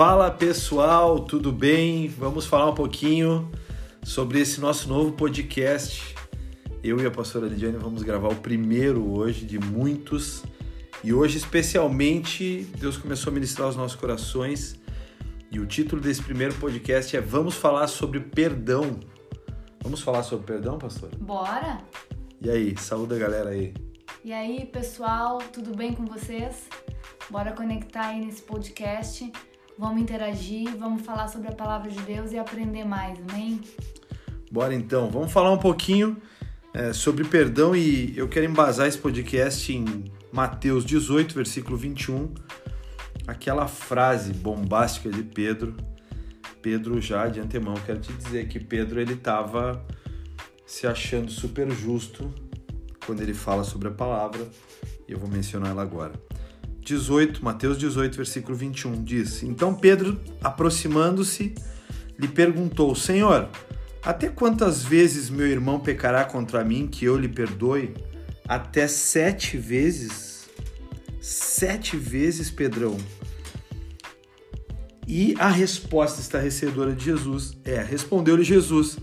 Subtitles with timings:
[0.00, 2.08] Fala pessoal, tudo bem?
[2.08, 3.50] Vamos falar um pouquinho
[4.02, 6.14] sobre esse nosso novo podcast.
[6.82, 10.42] Eu e a pastora Lidiane vamos gravar o primeiro hoje de muitos.
[11.04, 14.80] E hoje, especialmente, Deus começou a ministrar os nossos corações.
[15.52, 18.98] E o título desse primeiro podcast é Vamos falar sobre perdão.
[19.82, 21.10] Vamos falar sobre perdão, pastor?
[21.16, 21.76] Bora!
[22.40, 23.74] E aí, saúde a galera aí.
[24.24, 26.70] E aí, pessoal, tudo bem com vocês?
[27.28, 29.30] Bora conectar aí nesse podcast.
[29.80, 33.58] Vamos interagir, vamos falar sobre a palavra de Deus e aprender mais, amém?
[34.52, 36.18] Bora então, vamos falar um pouquinho
[36.74, 42.34] é, sobre perdão e eu quero embasar esse podcast em Mateus 18, versículo 21,
[43.26, 45.74] aquela frase bombástica de Pedro.
[46.60, 49.82] Pedro já de antemão, quero te dizer que Pedro ele estava
[50.66, 52.30] se achando super justo
[53.06, 54.46] quando ele fala sobre a palavra
[55.08, 56.12] e eu vou mencionar ela agora.
[56.82, 61.54] 18, Mateus 18, versículo 21 diz: Então Pedro, aproximando-se,
[62.18, 63.48] lhe perguntou: Senhor,
[64.02, 67.94] até quantas vezes meu irmão pecará contra mim que eu lhe perdoe?
[68.48, 70.48] Até sete vezes?
[71.20, 72.96] Sete vezes, Pedrão.
[75.06, 78.98] E a resposta estarrecedora de Jesus é: Respondeu-lhe Jesus: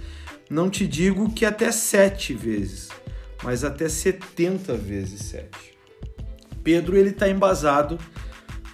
[0.49, 2.89] Não te digo que até sete vezes,
[3.43, 5.76] mas até setenta vezes sete.
[6.67, 7.97] Pedro ele está embasado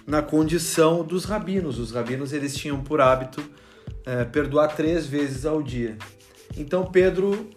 [0.04, 1.78] na condição dos rabinos.
[1.78, 3.40] Os rabinos eles tinham por hábito
[4.04, 5.96] é, perdoar três vezes ao dia.
[6.56, 7.48] Então Pedro,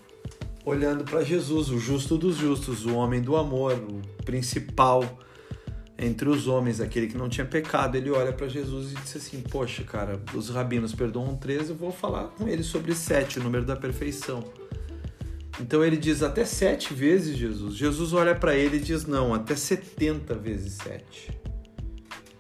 [0.64, 5.04] olhando para Jesus, o justo dos justos, o homem do amor, o principal
[5.98, 9.42] entre os homens, aquele que não tinha pecado, ele olha para Jesus e diz assim:
[9.42, 13.66] Poxa, cara, os rabinos perdoam três, eu vou falar com eles sobre sete, o número
[13.66, 14.44] da perfeição.
[15.60, 17.76] Então ele diz até sete vezes Jesus.
[17.76, 21.38] Jesus olha para ele e diz não, até 70 vezes sete.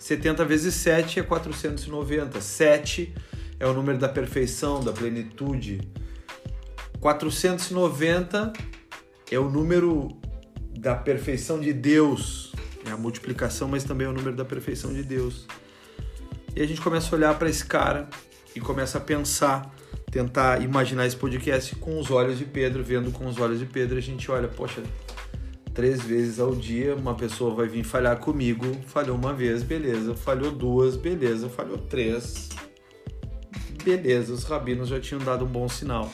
[0.07, 2.39] 70 vezes 7 é 490.
[2.39, 3.13] 7
[3.59, 5.81] é o número da perfeição, da plenitude.
[7.01, 8.53] 490
[9.29, 10.17] é o número
[10.79, 12.53] da perfeição de Deus.
[12.85, 15.45] É a multiplicação, mas também é o número da perfeição de Deus.
[16.56, 18.07] E a gente começa a olhar para esse cara
[18.56, 19.75] e começa a pensar
[20.17, 24.00] tentar imaginar esse podcast com os olhos de Pedro, vendo com os olhos de Pedro,
[24.00, 24.81] a gente olha, poxa,
[25.75, 30.51] três vezes ao dia uma pessoa vai vir falhar comigo, falhou uma vez, beleza, falhou
[30.51, 32.50] duas, beleza, falhou três,
[33.83, 36.11] beleza, os rabinos já tinham dado um bom sinal.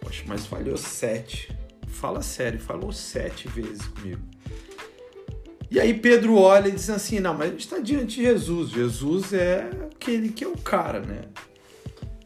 [0.00, 1.52] Poxa, mas falhou sete.
[1.88, 4.22] Fala sério, falou sete vezes comigo.
[5.68, 8.70] E aí Pedro olha e diz assim, não, mas a gente está diante de Jesus.
[8.70, 11.22] Jesus é aquele que é o cara, né?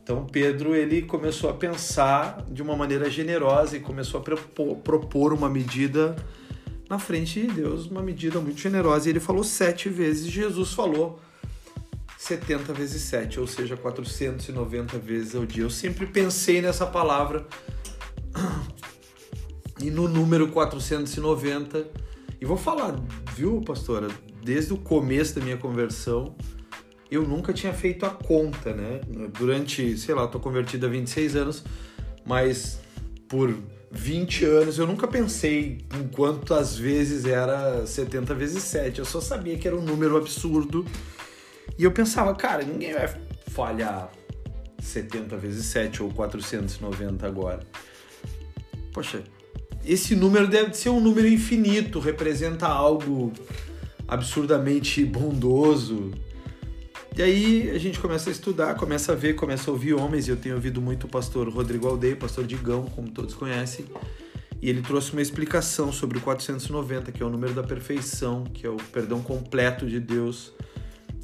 [0.03, 5.49] Então Pedro ele começou a pensar de uma maneira generosa e começou a propor uma
[5.49, 6.17] medida
[6.89, 9.09] na frente de Deus, uma medida muito generosa.
[9.09, 11.21] E ele falou sete vezes, Jesus falou
[12.19, 15.65] 70 vezes 7, ou seja, 490 vezes ao dia.
[15.65, 17.47] Eu sempre pensei nessa palavra
[19.81, 21.89] e no número 490.
[22.41, 22.95] E vou falar,
[23.35, 24.09] viu, pastora?
[24.41, 26.37] Desde o começo da minha conversão,
[27.15, 29.01] eu nunca tinha feito a conta, né?
[29.39, 31.65] Durante, sei lá, tô convertido há 26 anos,
[32.25, 32.81] mas
[33.29, 33.55] por
[33.91, 38.99] 20 anos eu nunca pensei em quantas vezes era 70 vezes 7.
[39.01, 40.87] Eu só sabia que era um número absurdo.
[41.79, 43.15] E eu pensava, cara, ninguém vai
[43.49, 44.11] falhar
[44.81, 47.61] 70 vezes 7 ou 490 agora.
[48.93, 49.23] Poxa,
[49.85, 53.33] esse número deve ser um número infinito, representa algo
[54.09, 56.11] absurdamente bondoso,
[57.17, 60.31] e aí a gente começa a estudar, começa a ver, começa a ouvir homens, e
[60.31, 63.87] eu tenho ouvido muito o pastor Rodrigo Aldeia, pastor Digão, como todos conhecem,
[64.61, 68.67] e ele trouxe uma explicação sobre o 490, que é o número da perfeição, que
[68.67, 70.53] é o perdão completo de Deus,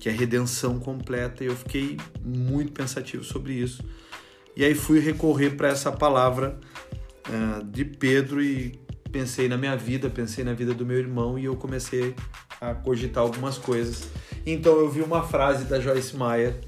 [0.00, 3.82] que é a redenção completa, e eu fiquei muito pensativo sobre isso.
[4.58, 6.58] E aí fui recorrer para essa palavra
[7.28, 8.42] uh, de Pedro.
[8.42, 8.76] E
[9.12, 11.38] pensei na minha vida, pensei na vida do meu irmão.
[11.38, 12.12] E eu comecei
[12.60, 14.08] a cogitar algumas coisas.
[14.50, 16.58] Então eu vi uma frase da Joyce Meyer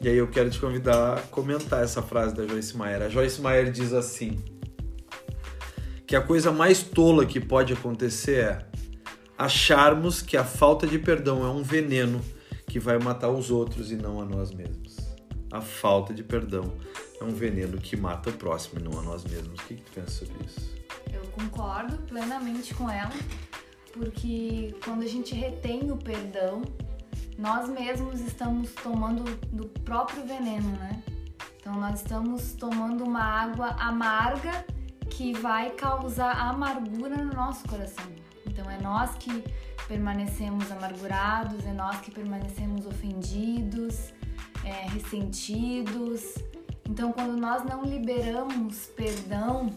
[0.00, 3.02] e aí eu quero te convidar a comentar essa frase da Joyce Meyer.
[3.02, 4.36] A Joyce Meyer diz assim:
[6.04, 8.66] que a coisa mais tola que pode acontecer é
[9.38, 12.20] acharmos que a falta de perdão é um veneno
[12.66, 14.96] que vai matar os outros e não a nós mesmos.
[15.52, 16.72] A falta de perdão
[17.20, 19.60] é um veneno que mata o próximo e não a nós mesmos.
[19.60, 20.74] O que, que tu pensa sobre isso?
[21.12, 23.14] Eu concordo plenamente com ela,
[23.92, 26.62] porque quando a gente retém o perdão,
[27.38, 31.02] nós mesmos estamos tomando do próprio veneno, né?
[31.60, 34.64] Então nós estamos tomando uma água amarga
[35.10, 38.06] que vai causar amargura no nosso coração.
[38.46, 39.44] Então é nós que
[39.86, 44.12] permanecemos amargurados, é nós que permanecemos ofendidos,
[44.64, 46.34] é, ressentidos.
[46.88, 49.70] Então, quando nós não liberamos perdão,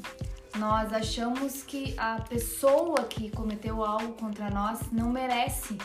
[0.57, 5.77] nós achamos que a pessoa que cometeu algo contra nós não merece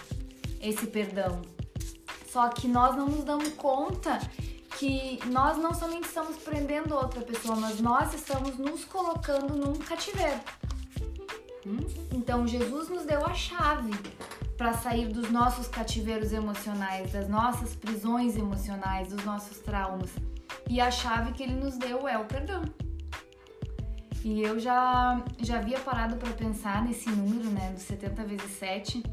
[0.61, 1.54] esse perdão.
[2.35, 4.19] Só que nós não nos damos conta
[4.77, 10.41] que nós não somente estamos prendendo outra pessoa, mas nós estamos nos colocando num cativeiro.
[11.65, 11.77] Hum?
[12.11, 13.93] Então Jesus nos deu a chave
[14.57, 20.11] para sair dos nossos cativeiros emocionais, das nossas prisões emocionais, dos nossos traumas.
[20.69, 22.65] E a chave que ele nos deu é o perdão.
[24.25, 29.05] E eu já, já havia parado para pensar nesse número, né, dos 70 vezes 7.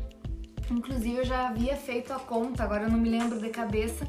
[0.69, 4.07] Inclusive eu já havia feito a conta, agora eu não me lembro de cabeça,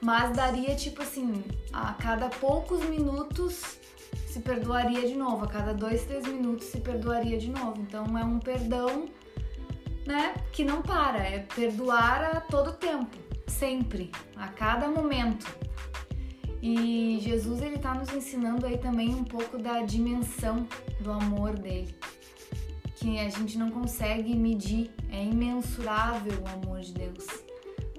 [0.00, 3.78] mas daria tipo assim, a cada poucos minutos
[4.26, 7.80] se perdoaria de novo, a cada dois, três minutos se perdoaria de novo.
[7.80, 9.06] Então é um perdão,
[10.06, 13.16] né, que não para, é perdoar a todo tempo,
[13.46, 15.46] sempre, a cada momento.
[16.60, 20.66] E Jesus ele está nos ensinando aí também um pouco da dimensão
[21.00, 21.94] do amor dele,
[22.98, 27.26] que a gente não consegue medir, é imensurável o amor de Deus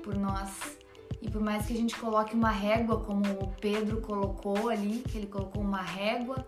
[0.03, 0.77] por nós.
[1.21, 5.17] E por mais que a gente coloque uma régua, como o Pedro colocou ali, que
[5.17, 6.45] ele colocou uma régua,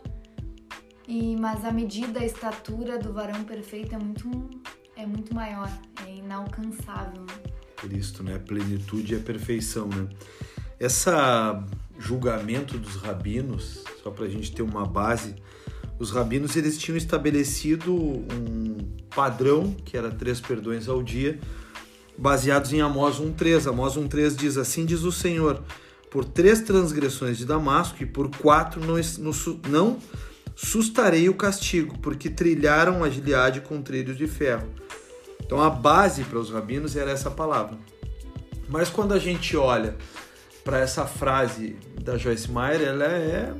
[1.07, 4.30] e mas a medida, a estatura do varão perfeito é muito,
[4.95, 5.69] é muito maior,
[6.06, 7.21] é inalcançável.
[7.21, 7.33] Né?
[7.77, 8.38] Cristo, né?
[8.38, 10.07] Plenitude a perfeição, né?
[10.80, 11.63] Essa
[11.98, 15.36] julgamento dos rabinos, só para a gente ter uma base,
[16.01, 18.75] os rabinos eles tinham estabelecido um
[19.13, 21.39] padrão que era três perdões ao dia,
[22.18, 23.68] baseados em Amós 1:3.
[23.68, 25.62] Amós 1:3 diz assim diz o Senhor:
[26.09, 29.00] por três transgressões de Damasco e por quatro não,
[29.69, 30.00] não
[30.56, 34.69] sustarei o castigo, porque trilharam a Gileade com trilhos de ferro.
[35.39, 37.77] Então a base para os rabinos era essa palavra.
[38.68, 39.95] Mas quando a gente olha
[40.63, 43.53] para essa frase da Joyce Meyer, ela é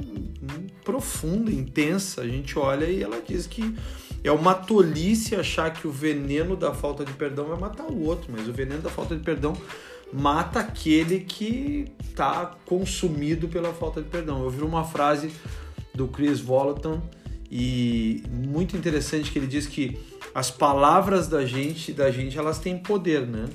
[0.92, 2.22] profunda, intensa.
[2.22, 3.74] A gente olha e ela diz que
[4.22, 8.30] é uma tolice achar que o veneno da falta de perdão vai matar o outro,
[8.30, 9.56] mas o veneno da falta de perdão
[10.12, 14.44] mata aquele que está consumido pela falta de perdão.
[14.44, 15.32] Eu vi uma frase
[15.96, 17.02] do Chris Volaton
[17.50, 19.98] e muito interessante que ele diz que
[20.36, 23.48] as palavras da gente, da gente, elas têm poder, né?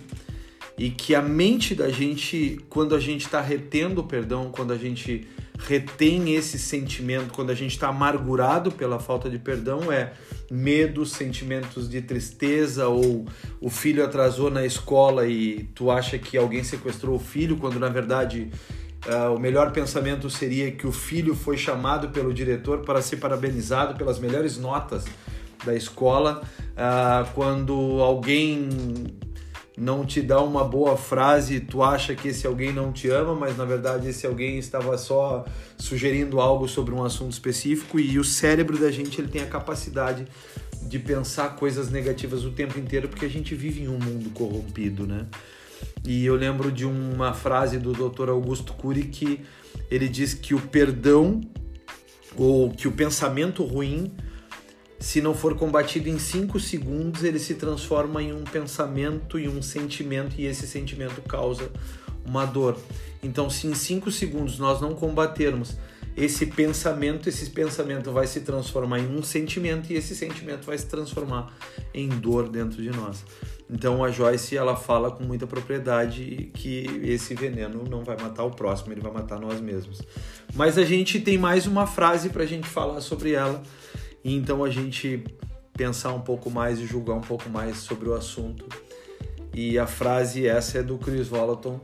[0.79, 4.77] e que a mente da gente, quando a gente está retendo o perdão, quando a
[4.77, 5.27] gente
[5.59, 10.13] retém esse sentimento, quando a gente está amargurado pela falta de perdão, é
[10.51, 13.27] medo, sentimentos de tristeza ou
[13.61, 17.89] o filho atrasou na escola e tu acha que alguém sequestrou o filho, quando na
[17.89, 18.51] verdade
[19.07, 23.97] uh, o melhor pensamento seria que o filho foi chamado pelo diretor para ser parabenizado
[23.97, 25.05] pelas melhores notas
[25.65, 26.43] da escola,
[26.73, 28.69] uh, quando alguém
[29.77, 33.57] não te dá uma boa frase, tu acha que esse alguém não te ama, mas
[33.57, 35.45] na verdade esse alguém estava só
[35.77, 40.27] sugerindo algo sobre um assunto específico e o cérebro da gente ele tem a capacidade
[40.83, 45.07] de pensar coisas negativas o tempo inteiro porque a gente vive em um mundo corrompido,
[45.07, 45.27] né?
[46.05, 48.31] E eu lembro de uma frase do Dr.
[48.31, 49.41] Augusto Cury que
[49.91, 51.41] ele diz que o perdão
[52.35, 54.11] ou que o pensamento ruim
[55.07, 59.63] se não for combatido em 5 segundos, ele se transforma em um pensamento e um
[59.63, 61.71] sentimento, e esse sentimento causa
[62.25, 62.77] uma dor.
[63.23, 65.77] Então, se em 5 segundos nós não combatermos
[66.17, 70.87] esse pensamento, esse pensamento vai se transformar em um sentimento e esse sentimento vai se
[70.87, 71.57] transformar
[71.95, 73.25] em dor dentro de nós.
[73.71, 78.51] Então a Joyce ela fala com muita propriedade que esse veneno não vai matar o
[78.51, 80.01] próximo, ele vai matar nós mesmos.
[80.55, 83.63] Mas a gente tem mais uma frase para a gente falar sobre ela
[84.27, 85.23] e então a gente
[85.73, 88.67] pensar um pouco mais e julgar um pouco mais sobre o assunto.
[89.55, 91.81] E a frase essa é do Chris Volaton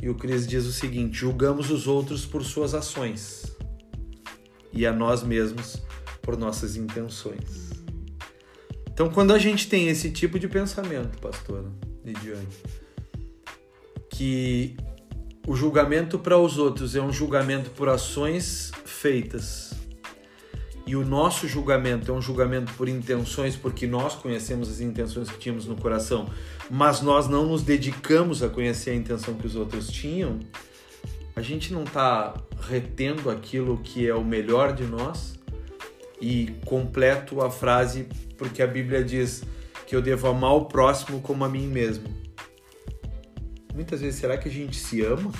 [0.00, 3.54] e o Chris diz o seguinte: julgamos os outros por suas ações
[4.72, 5.82] e a nós mesmos
[6.22, 7.72] por nossas intenções.
[8.90, 11.70] Então, quando a gente tem esse tipo de pensamento, pastora
[12.02, 12.48] Lidiane,
[14.08, 14.78] que
[15.46, 19.81] o julgamento para os outros é um julgamento por ações feitas
[20.86, 25.38] e o nosso julgamento é um julgamento por intenções, porque nós conhecemos as intenções que
[25.38, 26.28] tínhamos no coração,
[26.70, 30.40] mas nós não nos dedicamos a conhecer a intenção que os outros tinham,
[31.34, 35.38] a gente não está retendo aquilo que é o melhor de nós
[36.20, 39.44] e completo a frase porque a Bíblia diz
[39.86, 42.08] que eu devo amar o próximo como a mim mesmo.
[43.74, 45.30] Muitas vezes, será que a gente se ama?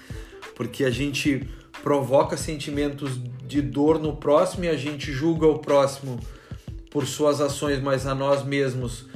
[0.54, 1.48] porque a gente
[1.82, 6.18] provoca sentimentos de dor no próximo e a gente julga o próximo
[6.90, 9.06] por suas ações, mas a nós mesmos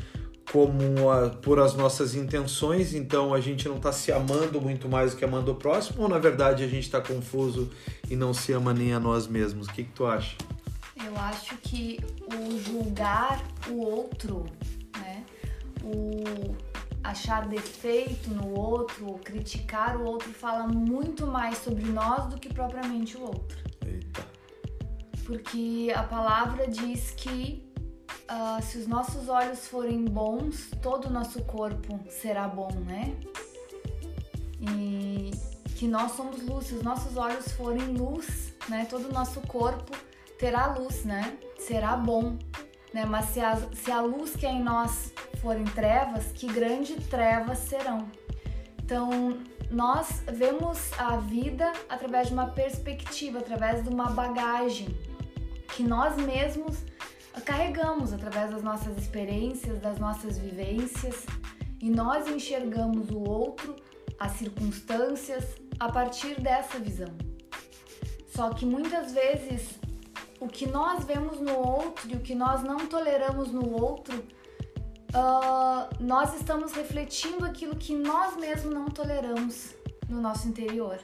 [0.50, 5.12] como a, por as nossas intenções, então a gente não está se amando muito mais
[5.12, 7.70] do que amando o próximo, ou na verdade a gente está confuso
[8.08, 9.66] e não se ama nem a nós mesmos?
[9.66, 10.36] O que, que tu acha?
[11.04, 11.98] Eu acho que
[12.32, 14.46] o julgar o outro,
[14.96, 15.24] né?
[15.82, 16.54] O
[17.10, 23.16] achar defeito no outro, criticar o outro, fala muito mais sobre nós do que propriamente
[23.16, 23.58] o outro.
[23.84, 24.26] Eita.
[25.24, 27.66] Porque a palavra diz que
[28.30, 33.16] uh, se os nossos olhos forem bons, todo o nosso corpo será bom, né?
[34.60, 35.30] E
[35.76, 38.86] que nós somos luz, se os nossos olhos forem luz, né?
[38.88, 39.96] Todo o nosso corpo
[40.38, 41.38] terá luz, né?
[41.58, 42.36] Será bom,
[42.92, 43.04] né?
[43.04, 47.58] Mas se a, se a luz que é em nós forem trevas, que grandes trevas
[47.58, 48.08] serão.
[48.82, 49.38] Então,
[49.70, 54.96] nós vemos a vida através de uma perspectiva, através de uma bagagem
[55.74, 56.84] que nós mesmos
[57.44, 61.26] carregamos através das nossas experiências, das nossas vivências,
[61.80, 63.76] e nós enxergamos o outro,
[64.18, 65.44] as circunstâncias,
[65.78, 67.14] a partir dessa visão.
[68.28, 69.78] Só que muitas vezes
[70.40, 74.24] o que nós vemos no outro e o que nós não toleramos no outro,
[75.16, 79.74] uh, nós estamos refletindo aquilo que nós mesmos não toleramos
[80.08, 80.98] no nosso interior.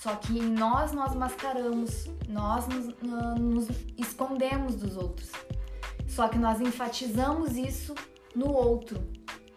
[0.00, 5.30] Só que em nós nós mascaramos, nós nos, uh, nos escondemos dos outros.
[6.06, 7.94] Só que nós enfatizamos isso
[8.36, 9.00] no outro,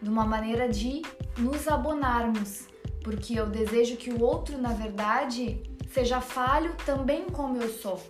[0.00, 1.02] de uma maneira de
[1.36, 2.66] nos abonarmos,
[3.04, 8.00] porque eu desejo que o outro, na verdade, seja falho também como eu sou.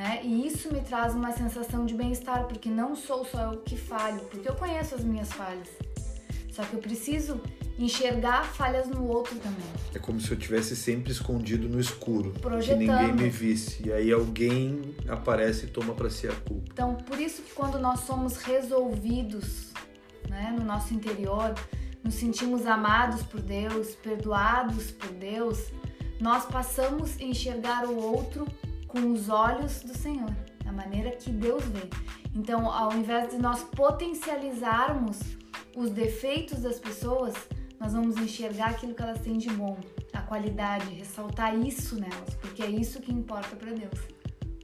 [0.00, 0.22] Né?
[0.24, 4.20] E isso me traz uma sensação de bem-estar, porque não sou só eu que falho,
[4.30, 5.68] porque eu conheço as minhas falhas.
[6.50, 7.38] Só que eu preciso
[7.78, 9.66] enxergar falhas no outro também.
[9.94, 12.78] É como se eu tivesse sempre escondido no escuro, Projetando.
[12.78, 13.86] que ninguém me visse.
[13.86, 16.70] E aí alguém aparece e toma para si a culpa.
[16.72, 19.66] Então, por isso que quando nós somos resolvidos,
[20.30, 21.54] né, no nosso interior,
[22.02, 25.58] nos sentimos amados por Deus, perdoados por Deus,
[26.18, 28.46] nós passamos a enxergar o outro
[28.90, 30.30] com os olhos do Senhor,
[30.64, 31.88] da maneira que Deus vê.
[32.34, 35.18] Então, ao invés de nós potencializarmos
[35.76, 37.34] os defeitos das pessoas,
[37.78, 39.78] nós vamos enxergar aquilo que elas têm de bom,
[40.12, 44.00] a qualidade, ressaltar isso nelas, porque é isso que importa para Deus.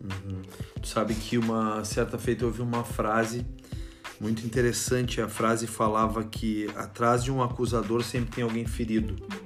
[0.03, 0.43] Uhum.
[0.81, 3.47] Tu sabe que uma certa feita eu ouvi uma frase
[4.21, 5.21] muito interessante.
[5.21, 9.15] A frase falava que atrás de um acusador sempre tem alguém ferido.
[9.15, 9.46] Uhum.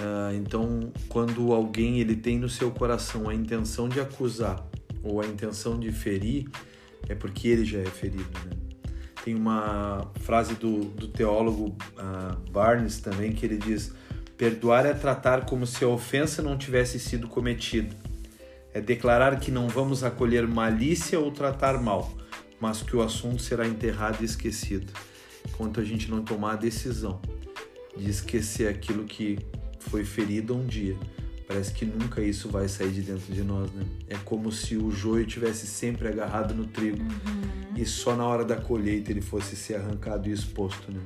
[0.00, 4.66] Uh, então, quando alguém ele tem no seu coração a intenção de acusar
[5.02, 6.48] ou a intenção de ferir,
[7.06, 8.30] é porque ele já é ferido.
[8.46, 8.56] Né?
[9.22, 13.92] Tem uma frase do, do teólogo uh, Barnes também que ele diz:
[14.38, 17.94] Perdoar é tratar como se a ofensa não tivesse sido cometida.
[18.72, 22.10] É declarar que não vamos acolher malícia ou tratar mal,
[22.58, 24.90] mas que o assunto será enterrado e esquecido,
[25.46, 27.20] enquanto a gente não tomar a decisão
[27.96, 29.38] de esquecer aquilo que
[29.80, 30.96] foi ferido um dia
[31.50, 33.84] Parece que nunca isso vai sair de dentro de nós, né?
[34.06, 37.74] É como se o joio tivesse sempre agarrado no trigo uhum.
[37.76, 41.00] e só na hora da colheita ele fosse ser arrancado e exposto, né?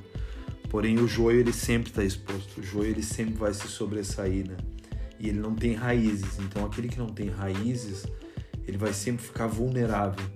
[0.69, 4.59] Porém o joio ele sempre está exposto, o joio ele sempre vai se sobressair, né?
[5.19, 8.05] E ele não tem raízes, então aquele que não tem raízes,
[8.69, 10.27] ele vai sempre ficar vulnerável.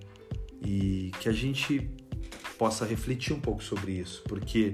[0.65, 1.87] E que a gente
[2.57, 4.73] possa refletir um pouco sobre isso, porque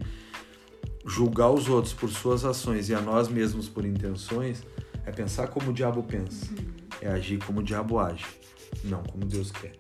[1.07, 4.63] julgar os outros por suas ações e a nós mesmos por intenções
[5.05, 6.47] é pensar como o diabo pensa.
[7.01, 8.25] É agir como o diabo age.
[8.85, 9.73] Não como Deus quer.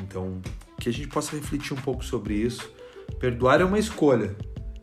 [0.00, 0.40] Então,
[0.78, 2.70] que a gente possa refletir um pouco sobre isso.
[3.18, 4.36] Perdoar é uma escolha.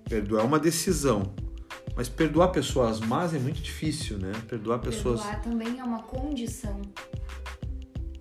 [0.10, 1.34] Perdoar é uma decisão.
[1.96, 4.32] Mas perdoar pessoas más é muito difícil, né?
[4.48, 5.22] Perdoar pessoas.
[5.22, 6.82] Perdoar também é uma condição.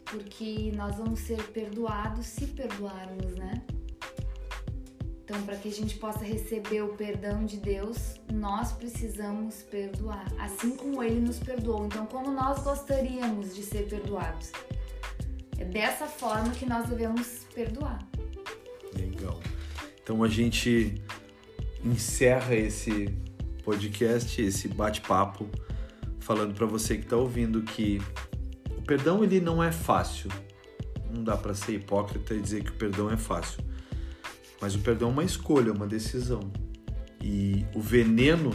[0.04, 3.62] Porque nós vamos ser perdoados se perdoarmos, né?
[5.30, 10.74] Então, para que a gente possa receber o perdão de Deus, nós precisamos perdoar, assim
[10.74, 11.86] como Ele nos perdoou.
[11.86, 14.50] Então, como nós gostaríamos de ser perdoados?
[15.56, 18.04] É dessa forma que nós devemos perdoar.
[18.92, 19.38] Legal.
[20.02, 21.00] Então, a gente
[21.84, 23.16] encerra esse
[23.62, 25.48] podcast, esse bate-papo,
[26.18, 28.02] falando para você que está ouvindo que
[28.76, 30.28] o perdão ele não é fácil.
[31.08, 33.69] Não dá para ser hipócrita e dizer que o perdão é fácil
[34.60, 36.52] mas o perdão é uma escolha, uma decisão.
[37.22, 38.50] E o veneno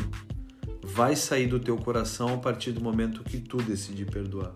[0.84, 4.54] vai sair do teu coração a partir do momento que tu decidir perdoar.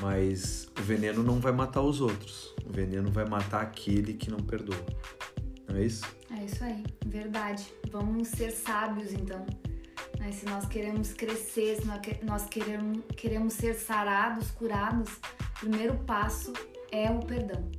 [0.00, 2.54] Mas o veneno não vai matar os outros.
[2.64, 4.84] O veneno vai matar aquele que não perdoa.
[5.68, 6.04] Não é isso?
[6.30, 7.66] É isso aí, verdade.
[7.90, 9.44] Vamos ser sábios então.
[10.18, 10.32] Né?
[10.32, 15.10] Se nós queremos crescer, se nós queremos, queremos ser sarados, curados,
[15.56, 16.52] o primeiro passo
[16.92, 17.70] é o perdão.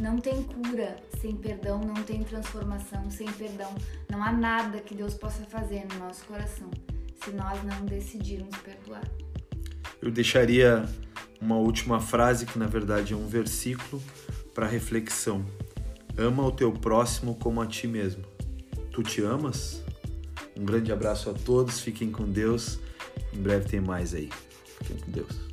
[0.00, 3.74] Não tem cura sem perdão, não tem transformação sem perdão.
[4.10, 6.70] Não há nada que Deus possa fazer no nosso coração
[7.24, 9.02] se nós não decidirmos perdoar.
[10.00, 10.86] Eu deixaria
[11.40, 14.02] uma última frase que na verdade é um versículo
[14.54, 15.44] para reflexão.
[16.16, 18.24] Ama o teu próximo como a ti mesmo.
[18.90, 19.82] Tu te amas?
[20.56, 22.78] Um grande abraço a todos, fiquem com Deus.
[23.32, 24.30] Em breve tem mais aí.
[24.78, 25.45] Fiquem com Deus.